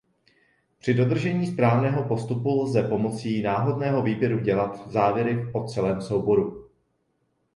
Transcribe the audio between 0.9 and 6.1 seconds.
dodržení správného postupu lze pomocí náhodného výběru dělat závěry o celém